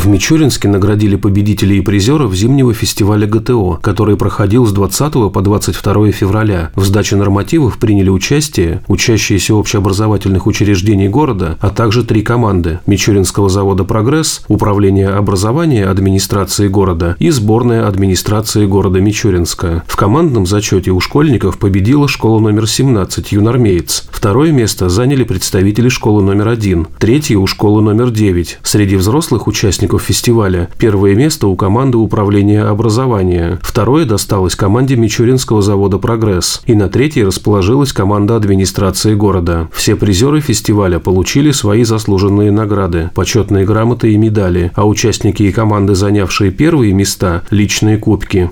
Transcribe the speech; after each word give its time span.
В 0.00 0.06
Мичуринске 0.06 0.66
наградили 0.66 1.16
победителей 1.16 1.76
и 1.76 1.80
призеров 1.82 2.34
зимнего 2.34 2.72
фестиваля 2.72 3.26
ГТО, 3.26 3.78
который 3.82 4.16
проходил 4.16 4.64
с 4.64 4.72
20 4.72 5.30
по 5.30 5.42
22 5.42 6.10
февраля. 6.10 6.70
В 6.74 6.86
сдаче 6.86 7.16
нормативов 7.16 7.76
приняли 7.76 8.08
участие 8.08 8.82
учащиеся 8.88 9.54
общеобразовательных 9.54 10.46
учреждений 10.46 11.10
города, 11.10 11.58
а 11.60 11.68
также 11.68 12.02
три 12.02 12.22
команды– 12.22 12.80
Мичуринского 12.86 13.50
завода 13.50 13.84
«Прогресс», 13.84 14.40
Управление 14.48 15.10
образования 15.10 15.84
администрации 15.84 16.68
города 16.68 17.14
и 17.18 17.28
сборная 17.28 17.86
администрации 17.86 18.64
города 18.64 19.02
Мичуринска. 19.02 19.82
В 19.86 19.96
командном 19.96 20.46
зачете 20.46 20.92
у 20.92 21.00
школьников 21.00 21.58
победила 21.58 22.08
школа 22.08 22.40
номер 22.40 22.66
17 22.66 23.32
«Юнармеец». 23.32 24.08
Второе 24.10 24.50
место 24.50 24.88
заняли 24.88 25.24
представители 25.24 25.90
школы 25.90 26.22
номер 26.22 26.48
один, 26.48 26.86
третье 26.98 27.36
у 27.36 27.46
школы 27.46 27.82
номер 27.82 28.10
9. 28.10 28.60
Среди 28.62 28.96
взрослых 28.96 29.46
участников 29.46 29.89
участников 29.90 30.02
фестиваля. 30.02 30.68
Первое 30.78 31.14
место 31.14 31.48
у 31.48 31.56
команды 31.56 31.98
управления 31.98 32.62
образования. 32.62 33.58
Второе 33.62 34.04
досталось 34.04 34.54
команде 34.54 34.96
Мичуринского 34.96 35.62
завода 35.62 35.98
«Прогресс». 35.98 36.62
И 36.66 36.74
на 36.74 36.88
третьей 36.88 37.24
расположилась 37.24 37.92
команда 37.92 38.36
администрации 38.36 39.14
города. 39.14 39.68
Все 39.72 39.96
призеры 39.96 40.40
фестиваля 40.40 40.98
получили 40.98 41.52
свои 41.52 41.84
заслуженные 41.84 42.52
награды, 42.52 43.10
почетные 43.14 43.64
грамоты 43.64 44.12
и 44.12 44.16
медали, 44.16 44.70
а 44.74 44.86
участники 44.86 45.42
и 45.42 45.52
команды, 45.52 45.94
занявшие 45.94 46.50
первые 46.50 46.92
места– 46.92 47.42
личные 47.50 47.98
кубки 47.98 48.50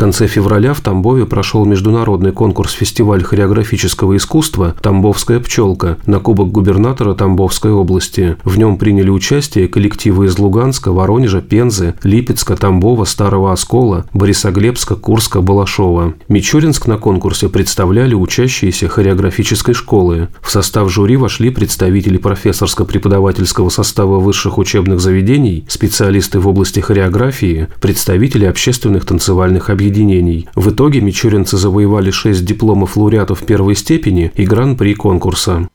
конце 0.00 0.26
февраля 0.28 0.72
в 0.72 0.80
Тамбове 0.80 1.26
прошел 1.26 1.66
международный 1.66 2.32
конкурс 2.32 2.72
фестиваль 2.72 3.22
хореографического 3.22 4.16
искусства 4.16 4.74
«Тамбовская 4.80 5.40
пчелка» 5.40 5.98
на 6.06 6.20
Кубок 6.20 6.50
губернатора 6.50 7.12
Тамбовской 7.12 7.70
области. 7.70 8.38
В 8.42 8.56
нем 8.56 8.78
приняли 8.78 9.10
участие 9.10 9.68
коллективы 9.68 10.24
из 10.24 10.38
Луганска, 10.38 10.90
Воронежа, 10.90 11.42
Пензы, 11.42 11.96
Липецка, 12.02 12.56
Тамбова, 12.56 13.04
Старого 13.04 13.52
Оскола, 13.52 14.06
Борисоглебска, 14.14 14.96
Курска, 14.96 15.42
Балашова. 15.42 16.14
Мичуринск 16.28 16.86
на 16.86 16.96
конкурсе 16.96 17.50
представляли 17.50 18.14
учащиеся 18.14 18.88
хореографической 18.88 19.74
школы. 19.74 20.28
В 20.40 20.50
состав 20.50 20.90
жюри 20.90 21.18
вошли 21.18 21.50
представители 21.50 22.16
профессорско-преподавательского 22.16 23.68
состава 23.68 24.18
высших 24.18 24.56
учебных 24.56 24.98
заведений, 24.98 25.66
специалисты 25.68 26.40
в 26.40 26.48
области 26.48 26.80
хореографии, 26.80 27.68
представители 27.82 28.46
общественных 28.46 29.04
танцевальных 29.04 29.68
объединений 29.68 29.89
объединений. 29.90 30.48
В 30.54 30.70
итоге 30.70 31.00
мичуринцы 31.00 31.56
завоевали 31.56 32.10
6 32.10 32.44
дипломов 32.44 32.96
лауреатов 32.96 33.44
первой 33.44 33.74
степени 33.74 34.30
и 34.36 34.44
гран-при 34.44 34.94
конкурса. 34.94 35.68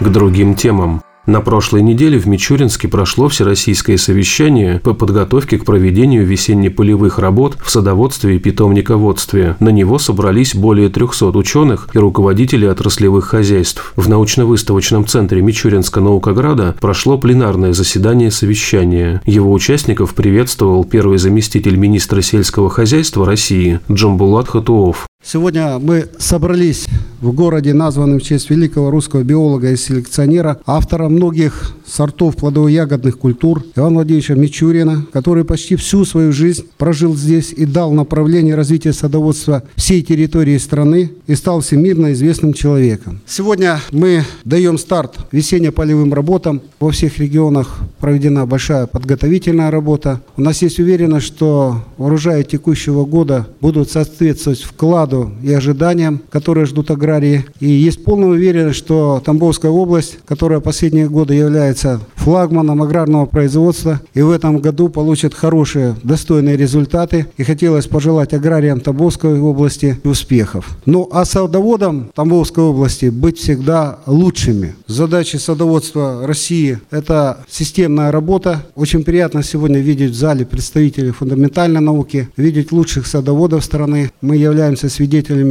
К 0.00 0.08
другим 0.08 0.54
темам. 0.56 1.02
На 1.24 1.40
прошлой 1.40 1.82
неделе 1.82 2.18
в 2.18 2.26
Мичуринске 2.26 2.88
прошло 2.88 3.28
всероссийское 3.28 3.96
совещание 3.96 4.80
по 4.80 4.92
подготовке 4.92 5.56
к 5.56 5.64
проведению 5.64 6.26
весенне-полевых 6.26 7.20
работ 7.20 7.56
в 7.62 7.70
садоводстве 7.70 8.36
и 8.36 8.38
питомниководстве. 8.40 9.56
На 9.60 9.68
него 9.68 9.98
собрались 9.98 10.56
более 10.56 10.88
300 10.88 11.26
ученых 11.38 11.88
и 11.94 11.98
руководителей 11.98 12.66
отраслевых 12.66 13.26
хозяйств. 13.26 13.92
В 13.94 14.08
научно-выставочном 14.08 15.06
центре 15.06 15.42
Мичуринска 15.42 16.00
наукограда 16.00 16.74
прошло 16.80 17.16
пленарное 17.18 17.72
заседание 17.72 18.32
совещания. 18.32 19.22
Его 19.24 19.52
участников 19.52 20.14
приветствовал 20.14 20.84
первый 20.84 21.18
заместитель 21.18 21.76
министра 21.76 22.20
сельского 22.20 22.68
хозяйства 22.68 23.24
России 23.24 23.78
Джамбулат 23.88 24.48
Хатуов. 24.48 25.06
Сегодня 25.24 25.78
мы 25.78 26.08
собрались 26.18 26.86
в 27.20 27.32
городе, 27.32 27.72
названном 27.72 28.18
в 28.18 28.22
честь 28.22 28.50
великого 28.50 28.90
русского 28.90 29.22
биолога 29.22 29.70
и 29.70 29.76
селекционера, 29.76 30.60
автора 30.66 31.08
многих 31.08 31.72
сортов 31.86 32.36
плодово-ягодных 32.36 33.16
культур 33.16 33.62
Ивана 33.76 33.96
Владимировича 33.96 34.34
Мичурина, 34.34 35.06
который 35.12 35.44
почти 35.44 35.76
всю 35.76 36.04
свою 36.04 36.32
жизнь 36.32 36.64
прожил 36.78 37.14
здесь 37.14 37.52
и 37.52 37.64
дал 37.64 37.92
направление 37.92 38.56
развития 38.56 38.92
садоводства 38.92 39.62
всей 39.76 40.02
территории 40.02 40.58
страны 40.58 41.12
и 41.28 41.36
стал 41.36 41.60
всемирно 41.60 42.12
известным 42.12 42.54
человеком. 42.54 43.20
Сегодня 43.26 43.78
мы 43.92 44.24
даем 44.44 44.76
старт 44.76 45.18
весенне-полевым 45.30 46.12
работам. 46.12 46.60
Во 46.80 46.90
всех 46.90 47.18
регионах 47.18 47.78
проведена 48.00 48.46
большая 48.46 48.86
подготовительная 48.86 49.70
работа. 49.70 50.20
У 50.36 50.40
нас 50.40 50.60
есть 50.62 50.80
уверенность, 50.80 51.26
что 51.26 51.84
урожаи 51.98 52.42
текущего 52.42 53.04
года 53.04 53.46
будут 53.60 53.90
соответствовать 53.92 54.62
вкладу 54.62 55.11
и 55.42 55.52
ожиданиям, 55.52 56.20
которые 56.30 56.66
ждут 56.66 56.90
аграрии. 56.90 57.44
И 57.60 57.68
есть 57.68 58.04
полная 58.04 58.28
уверенность, 58.28 58.78
что 58.78 59.22
Тамбовская 59.24 59.70
область, 59.70 60.18
которая 60.26 60.60
последние 60.60 61.08
годы 61.08 61.34
является 61.34 62.00
флагманом 62.16 62.82
аграрного 62.82 63.26
производства, 63.26 64.00
и 64.14 64.22
в 64.22 64.30
этом 64.30 64.58
году 64.58 64.88
получит 64.88 65.34
хорошие, 65.34 65.96
достойные 66.02 66.56
результаты. 66.56 67.26
И 67.36 67.44
хотелось 67.44 67.86
пожелать 67.86 68.34
аграриям 68.34 68.80
Тамбовской 68.80 69.40
области 69.40 69.98
успехов. 70.04 70.78
Ну 70.86 71.08
а 71.12 71.24
садоводам 71.24 72.10
Тамбовской 72.14 72.64
области 72.64 73.06
быть 73.06 73.38
всегда 73.38 73.98
лучшими. 74.06 74.74
Задачи 74.86 75.36
садоводства 75.36 76.26
России– 76.26 76.78
это 76.90 77.38
системная 77.48 78.12
работа. 78.12 78.66
Очень 78.74 79.04
приятно 79.04 79.42
сегодня 79.42 79.78
видеть 79.80 80.12
в 80.12 80.14
зале 80.14 80.44
представителей 80.44 81.10
фундаментальной 81.10 81.80
науки, 81.80 82.28
видеть 82.36 82.72
лучших 82.72 83.06
садоводов 83.06 83.64
страны. 83.64 84.10
Мы 84.20 84.36
являемся 84.36 84.88
свидетелями 84.88 85.01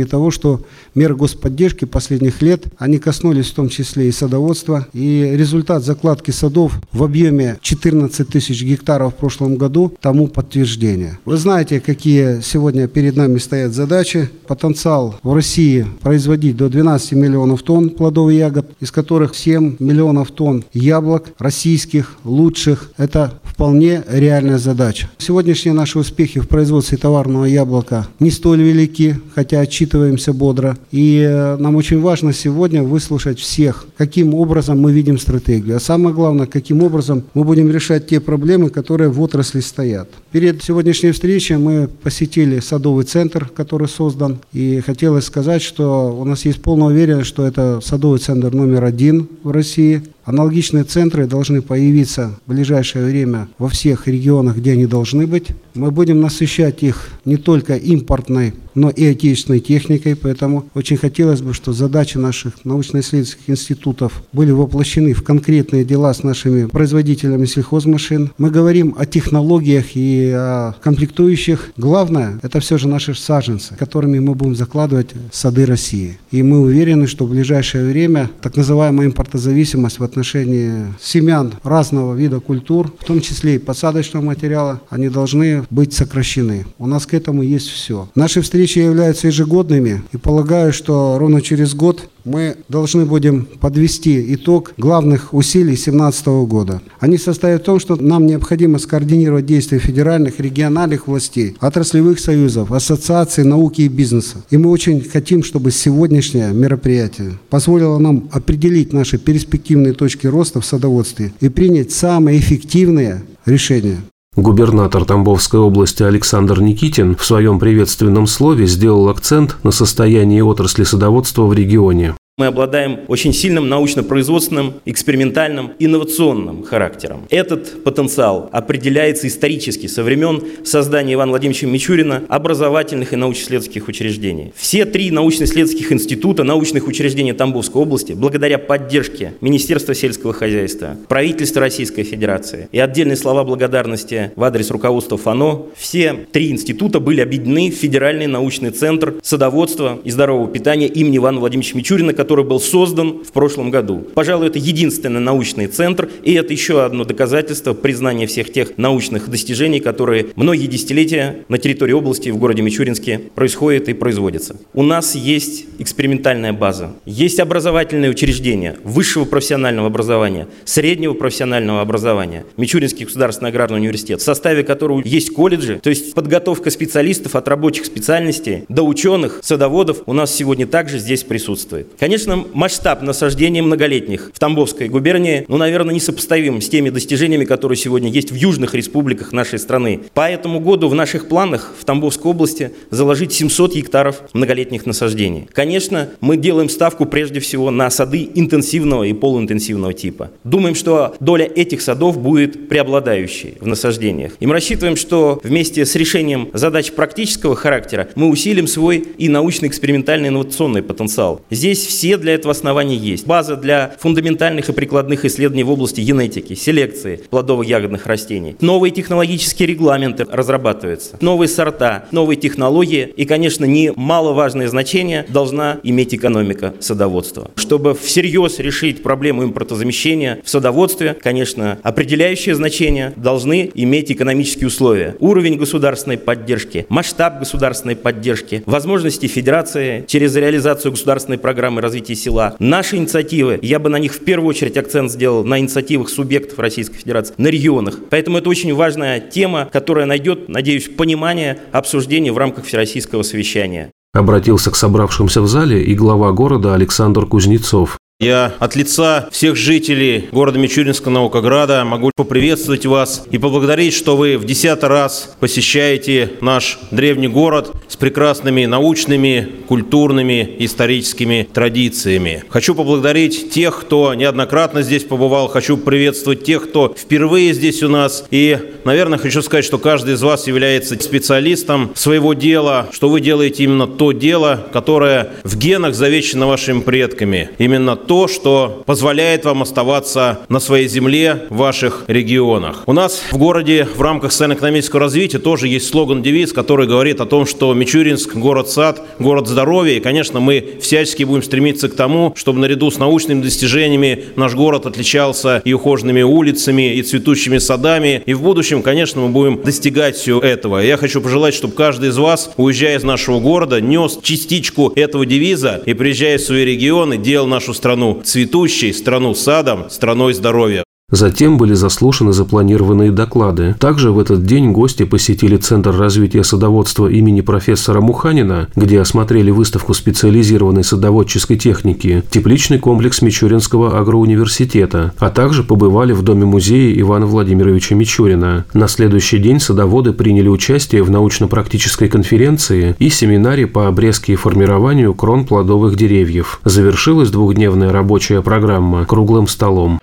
того, 0.06 0.32
что 0.32 0.62
меры 0.96 1.16
господдержки 1.16 1.86
последних 1.86 2.42
лет, 2.42 2.66
они 2.78 3.00
коснулись 3.00 3.48
в 3.48 3.54
том 3.54 3.70
числе 3.70 4.10
и 4.10 4.12
садоводства. 4.12 4.88
И 4.94 5.32
результат 5.34 5.84
закладки 5.84 6.32
садов 6.32 6.80
в 6.92 7.04
объеме 7.04 7.58
14 7.62 8.28
тысяч 8.28 8.64
гектаров 8.64 9.14
в 9.14 9.18
прошлом 9.18 9.56
году 9.56 9.94
тому 10.02 10.28
подтверждение. 10.28 11.18
Вы 11.26 11.38
знаете, 11.38 11.80
какие 11.80 12.42
сегодня 12.42 12.88
перед 12.88 13.16
нами 13.16 13.38
стоят 13.38 13.74
задачи. 13.74 14.30
Потенциал 14.48 15.16
в 15.24 15.34
России 15.34 15.86
производить 16.02 16.58
до 16.58 16.70
12 16.70 17.14
миллионов 17.14 17.64
тонн 17.64 17.90
плодов 17.90 18.32
и 18.32 18.36
ягод, 18.36 18.70
из 18.80 18.92
которых 18.92 19.36
7 19.36 19.78
миллионов 19.80 20.32
тонн 20.32 20.64
яблок 20.74 21.34
российских, 21.40 22.18
лучших. 22.24 22.92
Это 22.98 23.41
вполне 23.62 24.02
реальная 24.08 24.58
задача. 24.58 25.08
Сегодняшние 25.20 25.76
наши 25.76 26.00
успехи 26.00 26.40
в 26.40 26.48
производстве 26.48 26.98
товарного 26.98 27.46
яблока 27.46 28.08
не 28.20 28.32
столь 28.32 28.64
велики, 28.64 29.18
хотя 29.36 29.60
отчитываемся 29.60 30.34
бодро. 30.34 30.80
И 30.90 31.20
э, 31.24 31.58
нам 31.58 31.76
очень 31.76 32.02
важно 32.02 32.34
сегодня 32.34 32.82
выслушать 32.82 33.38
всех, 33.38 33.86
каким 33.98 34.34
образом 34.34 34.82
мы 34.82 34.92
видим 34.92 35.20
стратегию. 35.20 35.78
А 35.78 35.80
самое 35.80 36.16
главное, 36.16 36.48
каким 36.48 36.82
образом 36.82 37.22
мы 37.36 37.44
будем 37.44 37.70
решать 37.70 38.08
те 38.08 38.20
проблемы, 38.20 38.72
которые 38.72 39.12
в 39.12 39.22
отрасли 39.22 39.60
стоят. 39.60 40.10
Перед 40.32 40.64
сегодняшней 40.64 41.12
встречей 41.12 41.58
мы 41.58 41.88
посетили 41.88 42.62
садовый 42.62 43.06
центр, 43.06 43.48
который 43.56 43.88
создан. 43.88 44.40
И 44.54 44.82
хотелось 44.84 45.26
сказать, 45.26 45.62
что 45.62 46.18
у 46.20 46.26
нас 46.26 46.46
есть 46.46 46.64
полная 46.64 46.88
уверенность, 46.88 47.28
что 47.28 47.46
это 47.46 47.80
садовый 47.84 48.18
центр 48.18 48.52
номер 48.56 48.86
один 48.86 49.28
в 49.44 49.52
России. 49.52 50.02
Аналогичные 50.32 50.86
центры 50.86 51.28
должны 51.28 51.62
появиться 51.62 52.40
в 52.46 52.50
ближайшее 52.52 53.04
время 53.04 53.50
во 53.58 53.68
всех 53.68 54.08
регионах, 54.08 54.56
где 54.56 54.72
они 54.72 54.86
должны 54.86 55.28
быть. 55.28 55.48
Мы 55.74 55.92
будем 55.92 56.22
насыщать 56.22 56.84
их 56.84 57.10
не 57.26 57.38
только 57.38 57.76
импортной, 57.76 58.54
но 58.76 58.90
и 58.90 59.06
отечественной 59.06 59.60
техникой, 59.60 60.16
поэтому 60.16 60.66
очень 60.74 60.98
хотелось 60.98 61.42
бы, 61.42 61.54
что 61.54 61.74
задачи 61.74 62.18
наших 62.18 62.64
научно-исследовательских 62.64 63.50
институтов 63.50 64.24
были 64.34 64.52
воплощены 64.52 65.14
в 65.14 65.24
конкретные 65.24 65.84
дела 65.84 66.14
с 66.14 66.24
нашими 66.24 66.66
производителями 66.66 67.46
сельхозмашин. 67.46 68.32
Мы 68.38 68.50
говорим 68.50 68.96
о 68.98 69.06
технологиях 69.06 69.96
и 69.96 70.32
о 70.34 70.74
комплектующих. 70.82 71.72
Главное, 71.78 72.40
это 72.42 72.60
все 72.60 72.78
же 72.78 72.88
наши 72.88 73.14
саженцы, 73.14 73.76
которыми 73.76 74.20
мы 74.20 74.36
будем 74.36 74.56
закладывать 74.56 75.10
сады 75.32 75.66
России. 75.66 76.18
И 76.32 76.44
мы 76.44 76.62
уверены, 76.62 77.08
что 77.08 77.26
в 77.26 77.32
ближайшее 77.32 77.90
время 77.90 78.30
так 78.42 78.56
называемая 78.56 79.08
импортозависимость 79.08 80.00
в 80.00 80.04
отношении 80.04 80.86
семян 81.02 81.54
разного 81.64 82.16
вида 82.16 82.40
культур, 82.40 82.94
в 83.00 83.06
том 83.06 83.22
числе 83.22 83.56
и 83.56 83.60
посадочного 83.60 84.24
материала, 84.24 84.82
они 84.90 85.10
должны 85.10 85.61
быть 85.70 85.94
сокращены. 85.94 86.66
У 86.78 86.88
нас 86.88 87.06
к 87.06 87.14
этому 87.14 87.42
есть 87.44 87.68
все. 87.68 88.10
Наши 88.16 88.42
встречи 88.42 88.80
являются 88.80 89.28
ежегодными, 89.28 90.02
и 90.12 90.18
полагаю, 90.18 90.74
что 90.74 91.18
ровно 91.18 91.42
через 91.42 91.74
год 91.74 92.10
мы 92.24 92.58
должны 92.70 93.06
будем 93.06 93.46
подвести 93.60 94.34
итог 94.36 94.74
главных 94.78 95.34
усилий 95.34 95.76
2017 95.76 96.28
года. 96.48 96.82
Они 97.00 97.18
состоят 97.18 97.62
в 97.62 97.66
том, 97.66 97.80
что 97.80 97.96
нам 97.96 98.26
необходимо 98.26 98.80
скоординировать 98.80 99.46
действия 99.46 99.80
федеральных, 99.80 100.40
региональных 100.40 101.08
властей, 101.08 101.56
отраслевых 101.60 102.20
союзов, 102.20 102.72
ассоциаций 102.72 103.44
науки 103.44 103.82
и 103.82 103.88
бизнеса. 103.88 104.38
И 104.50 104.58
мы 104.58 104.70
очень 104.70 105.02
хотим, 105.02 105.44
чтобы 105.44 105.72
сегодняшнее 105.72 106.54
мероприятие 106.54 107.40
позволило 107.50 107.98
нам 107.98 108.30
определить 108.32 108.94
наши 108.94 109.18
перспективные 109.18 109.94
точки 109.94 110.28
роста 110.28 110.62
в 110.62 110.66
садоводстве 110.66 111.34
и 111.40 111.50
принять 111.50 111.92
самые 111.92 112.40
эффективные 112.40 113.24
решения. 113.46 113.98
Губернатор 114.38 115.04
Тамбовской 115.04 115.60
области 115.60 116.04
Александр 116.04 116.62
Никитин 116.62 117.18
в 117.18 117.26
своем 117.26 117.60
приветственном 117.60 118.28
слове 118.28 118.66
сделал 118.66 119.10
акцент 119.10 119.58
на 119.64 119.72
состоянии 119.72 120.40
отрасли 120.40 120.86
садоводства 120.86 121.46
в 121.46 121.54
регионе. 121.54 122.16
Мы 122.42 122.48
обладаем 122.48 123.02
очень 123.08 123.34
сильным 123.34 123.70
научно-производственным, 123.70 124.74
экспериментальным, 124.86 125.74
инновационным 125.78 126.64
характером. 126.64 127.28
Этот 127.30 127.84
потенциал 127.84 128.50
определяется 128.52 129.28
исторически 129.28 129.86
со 129.86 130.02
времен 130.02 130.42
создания 130.64 131.14
Ивана 131.14 131.34
Владимировича 131.34 131.68
Мичурина 131.68 132.24
образовательных 132.30 133.14
и 133.14 133.16
научно-исследовательских 133.16 133.88
учреждений. 133.88 134.54
Все 134.56 134.86
три 134.86 135.12
научно-исследовательских 135.12 135.92
института, 135.92 136.44
научных 136.44 136.88
учреждений 136.88 137.34
Тамбовской 137.34 137.80
области, 137.80 138.14
благодаря 138.14 138.58
поддержке 138.58 139.34
Министерства 139.40 139.94
сельского 139.94 140.34
хозяйства, 140.34 140.98
правительства 141.10 141.62
Российской 141.62 142.02
Федерации 142.02 142.70
и 142.72 142.80
отдельные 142.80 143.18
слова 143.18 143.44
благодарности 143.44 144.32
в 144.36 144.44
адрес 144.44 144.72
руководства 144.72 145.20
ФАНО, 145.20 145.66
все 145.76 146.26
три 146.32 146.50
института 146.50 147.00
были 147.00 147.22
объединены 147.22 147.70
в 147.70 147.76
Федеральный 147.76 148.26
научный 148.26 148.72
центр 148.72 149.14
садоводства 149.22 150.00
и 150.04 150.10
здорового 150.10 150.48
питания 150.48 150.88
имени 150.88 151.18
Ивана 151.18 151.40
Владимировича 151.40 151.78
Мичурина, 151.78 152.14
который 152.14 152.31
который 152.32 152.46
был 152.46 152.62
создан 152.62 153.26
в 153.26 153.34
прошлом 153.34 153.72
году. 153.72 154.08
Пожалуй, 154.16 154.48
это 154.48 154.58
единственный 154.58 155.20
научный 155.20 155.68
центр, 155.68 156.08
и 156.24 156.32
это 156.32 156.54
еще 156.54 156.86
одно 156.86 157.04
доказательство 157.04 157.74
признания 157.74 158.26
всех 158.26 158.54
тех 158.54 158.78
научных 158.78 159.30
достижений, 159.30 159.82
которые 159.82 160.28
многие 160.38 160.68
десятилетия 160.68 161.44
на 161.50 161.58
территории 161.58 161.92
области 161.92 162.30
в 162.30 162.38
городе 162.38 162.62
Мичуринске 162.62 163.20
происходят 163.36 163.90
и 163.90 163.94
производятся. 163.94 164.56
У 164.74 164.82
нас 164.82 165.14
есть 165.14 165.66
экспериментальная 165.78 166.54
база, 166.54 166.94
есть 167.04 167.42
образовательные 167.42 168.12
учреждения 168.12 168.78
высшего 168.86 169.26
профессионального 169.26 169.88
образования, 169.88 170.48
среднего 170.64 171.14
профессионального 171.14 171.82
образования, 171.82 172.46
Мичуринский 172.56 173.04
государственный 173.04 173.50
аграрный 173.50 173.80
университет, 173.80 174.22
в 174.22 174.24
составе 174.24 174.64
которого 174.64 175.02
есть 175.04 175.34
колледжи, 175.34 175.82
то 175.84 175.90
есть 175.90 176.14
подготовка 176.14 176.70
специалистов 176.70 177.36
от 177.36 177.50
рабочих 177.50 177.84
специальностей 177.84 178.64
до 178.70 178.84
ученых, 178.84 179.42
садоводов 179.44 180.04
у 180.06 180.14
нас 180.14 180.34
сегодня 180.34 180.66
также 180.66 180.98
здесь 180.98 181.26
присутствует. 181.26 181.90
Конечно, 182.12 182.46
масштаб 182.54 183.04
насаждения 183.04 183.62
многолетних 183.62 184.32
в 184.34 184.40
Тамбовской 184.40 184.90
губернии, 184.90 185.46
ну, 185.48 185.56
наверное, 185.56 185.96
несопоставим 185.96 186.60
с 186.60 186.68
теми 186.68 186.90
достижениями, 186.90 187.46
которые 187.46 187.78
сегодня 187.78 188.10
есть 188.10 188.32
в 188.32 188.36
южных 188.36 188.76
республиках 188.76 189.32
нашей 189.32 189.60
страны. 189.60 190.02
По 190.14 190.30
этому 190.30 190.60
году 190.60 190.90
в 190.90 190.94
наших 190.94 191.30
планах 191.30 191.74
в 191.80 191.86
Тамбовской 191.86 192.32
области 192.32 192.74
заложить 192.90 193.32
700 193.32 193.76
гектаров 193.76 194.24
многолетних 194.34 194.86
насаждений. 194.86 195.48
Конечно, 195.54 196.10
мы 196.20 196.36
делаем 196.36 196.68
ставку 196.68 197.06
прежде 197.06 197.40
всего 197.40 197.72
на 197.72 197.90
сады 197.90 198.28
интенсивного 198.36 199.06
и 199.06 199.14
полуинтенсивного 199.14 199.94
типа. 199.94 200.32
Думаем, 200.44 200.76
что 200.76 201.16
доля 201.22 201.46
этих 201.46 201.82
садов 201.82 202.20
будет 202.20 202.68
преобладающей 202.68 203.54
в 203.62 203.68
насаждениях. 203.68 204.34
И 204.42 204.48
мы 204.48 204.52
рассчитываем, 204.52 204.98
что 204.98 205.40
вместе 205.46 205.86
с 205.86 205.96
решением 205.96 206.50
задач 206.52 206.92
практического 206.92 207.56
характера 207.56 208.10
мы 208.16 208.28
усилим 208.28 208.68
свой 208.68 208.98
и 208.98 209.30
научно-экспериментальный 209.30 210.28
инновационный 210.28 210.84
потенциал. 210.84 211.40
Здесь 211.50 211.86
все 211.86 212.01
все 212.02 212.18
для 212.18 212.34
этого 212.34 212.50
основания 212.50 212.96
есть. 212.96 213.28
База 213.28 213.56
для 213.56 213.94
фундаментальных 214.00 214.70
и 214.70 214.74
прикладных 214.74 215.24
исследований 215.24 215.62
в 215.62 215.70
области 215.70 216.02
генетики, 216.02 216.56
селекции 216.56 217.22
плодово-ягодных 217.30 218.08
растений. 218.08 218.56
Новые 218.60 218.90
технологические 218.90 219.68
регламенты 219.68 220.26
разрабатываются, 220.28 221.18
новые 221.22 221.48
сорта, 221.48 222.06
новые 222.10 222.38
технологии 222.38 223.14
и, 223.16 223.26
конечно, 223.26 223.66
немаловажное 223.66 224.68
значение 224.68 225.28
должна 225.30 225.78
иметь 225.84 226.16
экономика 226.16 226.74
садоводства. 226.80 227.52
Чтобы 227.56 227.94
всерьез 227.94 228.58
решить 228.58 229.04
проблему 229.04 229.44
импортозамещения 229.44 230.40
в 230.44 230.50
садоводстве, 230.50 231.16
конечно, 231.22 231.78
определяющее 231.84 232.56
значение 232.56 233.14
должны 233.16 233.70
иметь 233.76 234.12
экономические 234.12 234.70
условия. 234.70 235.16
Уровень 235.20 235.60
государственной 235.60 236.18
поддержки, 236.18 236.88
масштаб 236.90 237.38
государственной 237.38 237.96
поддержки, 237.96 238.64
возможности 238.66 239.28
федерации 239.28 240.04
через 240.08 240.36
реализацию 240.36 240.94
государственной 240.94 241.38
программы 241.38 241.80
развития 241.82 241.91
развитии 241.92 242.14
села. 242.14 242.56
Наши 242.60 242.96
инициативы, 242.96 243.60
я 243.62 243.78
бы 243.78 243.90
на 243.90 243.98
них 243.98 244.14
в 244.14 244.20
первую 244.20 244.48
очередь 244.48 244.78
акцент 244.78 245.12
сделал, 245.12 245.44
на 245.44 245.60
инициативах 245.60 246.10
субъектов 246.10 246.58
Российской 246.58 246.96
Федерации, 246.96 247.34
на 247.38 247.48
регионах. 247.48 248.00
Поэтому 248.10 248.38
это 248.38 248.50
очень 248.50 248.74
важная 248.74 249.20
тема, 249.20 249.70
которая 249.72 250.06
найдет, 250.06 250.48
надеюсь, 250.48 250.88
понимание, 250.88 251.60
обсуждение 251.74 252.32
в 252.32 252.38
рамках 252.38 252.66
Всероссийского 252.66 253.24
совещания. 253.24 253.92
Обратился 254.14 254.72
к 254.72 254.76
собравшимся 254.76 255.42
в 255.42 255.48
зале 255.48 255.84
и 255.84 255.94
глава 255.94 256.32
города 256.32 256.74
Александр 256.74 257.26
Кузнецов. 257.26 257.98
Я 258.22 258.54
от 258.60 258.76
лица 258.76 259.28
всех 259.32 259.56
жителей 259.56 260.30
города 260.32 260.60
Мичуринска 260.60 261.10
Наукограда 261.10 261.84
могу 261.84 262.12
поприветствовать 262.16 262.86
вас 262.86 263.26
и 263.32 263.40
поблагодарить, 263.40 263.96
что 263.96 264.16
вы 264.16 264.38
в 264.38 264.46
десятый 264.46 264.90
раз 264.90 265.36
посещаете 265.40 266.34
наш 266.40 266.78
древний 266.92 267.28
город 267.28 267.72
с 267.88 267.96
прекрасными 267.96 268.66
научными, 268.66 269.48
культурными, 269.68 270.56
историческими 270.60 271.48
традициями. 271.52 272.44
Хочу 272.50 272.76
поблагодарить 272.76 273.50
тех, 273.50 273.82
кто 273.82 274.14
неоднократно 274.14 274.84
здесь 274.84 275.04
побывал. 275.04 275.48
Хочу 275.48 275.76
приветствовать 275.78 276.44
тех, 276.44 276.70
кто 276.70 276.94
впервые 276.96 277.56
здесь 277.56 277.82
у 277.82 277.90
нас. 277.90 278.26
И, 278.30 278.56
наверное, 278.84 279.18
хочу 279.18 279.42
сказать, 279.42 279.66
что 279.66 279.80
каждый 279.80 280.14
из 280.14 280.22
вас 280.22 280.46
является 280.46 280.94
специалистом 281.02 281.92
своего 281.96 282.36
дела, 282.36 282.88
что 282.92 283.10
вы 283.10 283.20
делаете 283.20 283.64
именно 283.64 283.88
то 283.88 284.12
дело, 284.12 284.68
которое 284.72 285.32
в 285.44 285.58
генах 285.58 285.96
завещено 285.96 286.48
вашими 286.48 286.82
предками. 286.82 287.50
Именно 287.58 287.96
то, 287.96 288.11
что 288.12 288.84
позволяет 288.86 289.46
вам 289.46 289.62
оставаться 289.62 290.40
на 290.50 290.60
своей 290.60 290.90
земле 290.90 291.46
в 291.50 291.58
ваших 291.58 292.04
регионах. 292.08 292.84
У 292.86 292.92
нас 292.92 293.22
в 293.32 293.38
городе 293.38 293.88
в 293.96 294.02
рамках 294.02 294.34
социально-экономического 294.34 295.00
развития 295.00 295.40
тоже 295.40 295.70
есть 295.70 295.88
слоган-девиз, 295.88 296.52
который 296.52 296.88
говорит 296.88 297.22
о 297.22 297.26
том, 297.26 297.46
что 297.46 297.74
Мичуринск– 297.74 298.34
город-сад, 298.36 299.02
город 299.18 299.48
здоровья. 299.48 299.94
И, 299.94 300.00
конечно, 300.02 300.42
мы 300.42 300.80
всячески 300.82 301.24
будем 301.24 301.42
стремиться 301.42 301.88
к 301.88 301.96
тому, 301.96 302.34
чтобы 302.36 302.60
наряду 302.60 302.92
с 302.92 302.98
научными 302.98 303.42
достижениями 303.42 304.26
наш 304.36 304.56
город 304.56 304.86
отличался 304.86 305.62
и 305.64 305.72
ухоженными 305.72 306.22
улицами, 306.22 306.96
и 306.96 307.04
цветущими 307.04 307.60
садами. 307.60 308.24
И 308.26 308.34
в 308.34 308.42
будущем, 308.42 308.82
конечно, 308.82 309.22
мы 309.22 309.30
будем 309.30 309.62
достигать 309.64 310.18
всего 310.18 310.42
этого. 310.42 310.80
Я 310.80 310.98
хочу 310.98 311.22
пожелать, 311.22 311.54
чтобы 311.54 311.76
каждый 311.76 312.10
из 312.10 312.18
вас, 312.18 312.52
уезжая 312.58 312.98
из 312.98 313.04
нашего 313.04 313.40
города, 313.40 313.80
нес 313.80 314.20
частичку 314.22 314.92
этого 314.98 315.26
девиза 315.26 315.82
и, 315.86 315.94
приезжая 315.94 316.38
в 316.38 316.42
свои 316.42 316.66
регионы, 316.66 317.18
делал 317.18 317.48
нашу 317.48 317.74
страну 317.74 317.91
страну 317.92 318.22
цветущей, 318.24 318.94
страну 318.94 319.36
садом, 319.36 319.90
страной 319.90 320.34
здоровья. 320.34 320.86
Затем 321.12 321.58
были 321.58 321.74
заслушаны 321.74 322.32
запланированные 322.32 323.12
доклады. 323.12 323.76
Также 323.80 324.12
в 324.12 324.20
этот 324.20 324.46
день 324.46 324.72
гости 324.72 325.04
посетили 325.04 325.58
Центр 325.58 325.96
развития 325.96 326.44
садоводства 326.44 327.08
имени 327.08 327.42
профессора 327.42 328.00
Муханина, 328.00 328.70
где 328.76 329.02
осмотрели 329.02 329.52
выставку 329.52 329.94
специализированной 329.94 330.86
садоводческой 330.86 331.58
техники, 331.58 332.24
тепличный 332.32 332.80
комплекс 332.80 333.22
Мичуринского 333.22 334.00
агроуниверситета, 334.00 335.14
а 335.20 335.30
также 335.30 335.64
побывали 335.64 336.14
в 336.14 336.22
доме-музее 336.22 337.00
Ивана 337.02 337.26
Владимировича 337.26 337.94
Мичурина. 337.96 338.66
На 338.74 338.88
следующий 338.88 339.40
день 339.40 339.60
садоводы 339.60 340.14
приняли 340.14 340.48
участие 340.48 341.04
в 341.04 341.12
научно-практической 341.12 342.08
конференции 342.08 342.96
и 343.00 343.10
семинаре 343.10 343.68
по 343.68 343.88
обрезке 343.88 344.34
и 344.34 344.38
формированию 344.38 345.14
крон 345.14 345.46
плодовых 345.46 345.98
деревьев. 345.98 346.62
Завершилась 346.64 347.32
двухдневная 347.32 347.92
рабочая 347.92 348.42
программа 348.42 349.06
круглым 349.06 349.48
столом. 349.48 350.00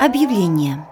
Объявление. 0.00 0.86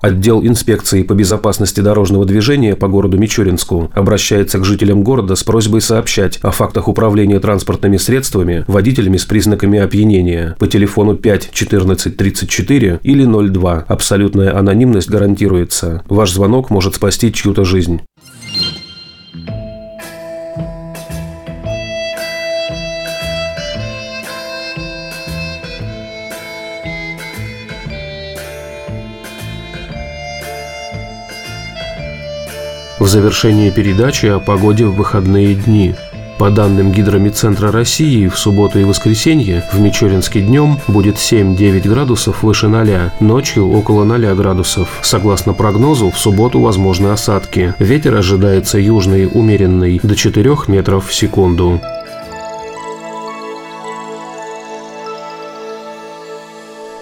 Отдел 0.00 0.42
инспекции 0.42 1.02
по 1.02 1.12
безопасности 1.12 1.82
дорожного 1.82 2.24
движения 2.24 2.76
по 2.76 2.88
городу 2.88 3.18
Мичуринску 3.18 3.90
обращается 3.92 4.58
к 4.58 4.64
жителям 4.64 5.02
города 5.02 5.34
с 5.34 5.44
просьбой 5.44 5.82
сообщать 5.82 6.38
о 6.38 6.50
фактах 6.50 6.88
управления 6.88 7.40
транспортными 7.40 7.98
средствами 7.98 8.64
водителями 8.66 9.18
с 9.18 9.26
признаками 9.26 9.78
опьянения 9.78 10.56
по 10.58 10.66
телефону 10.66 11.14
5 11.14 11.50
14 11.52 12.16
34 12.16 13.00
или 13.02 13.24
02. 13.26 13.84
Абсолютная 13.86 14.56
анонимность 14.56 15.10
гарантируется. 15.10 16.02
Ваш 16.08 16.32
звонок 16.32 16.70
может 16.70 16.94
спасти 16.94 17.30
чью-то 17.30 17.64
жизнь. 17.64 18.00
В 33.08 33.10
завершении 33.10 33.70
передачи 33.70 34.26
о 34.26 34.38
погоде 34.38 34.84
в 34.84 34.94
выходные 34.94 35.54
дни. 35.54 35.94
По 36.38 36.50
данным 36.50 36.92
Гидромедцентра 36.92 37.72
России, 37.72 38.28
в 38.28 38.38
субботу 38.38 38.78
и 38.78 38.84
воскресенье 38.84 39.64
в 39.72 39.80
Мичуринске 39.80 40.42
днем 40.42 40.78
будет 40.88 41.16
7-9 41.16 41.88
градусов 41.88 42.42
выше 42.42 42.68
0, 42.68 43.10
ночью 43.20 43.72
около 43.72 44.04
0 44.04 44.34
градусов. 44.34 45.00
Согласно 45.00 45.54
прогнозу, 45.54 46.10
в 46.10 46.18
субботу 46.18 46.60
возможны 46.60 47.08
осадки. 47.08 47.74
Ветер 47.78 48.14
ожидается 48.14 48.78
южный, 48.78 49.26
умеренный, 49.26 50.00
до 50.02 50.14
4 50.14 50.54
метров 50.66 51.08
в 51.08 51.14
секунду. 51.14 51.80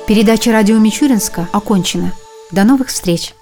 Передача 0.07 0.53
радио 0.53 0.79
Мичуринска 0.79 1.49
окончена. 1.53 2.13
До 2.53 2.63
новых 2.63 2.89
встреч! 2.89 3.36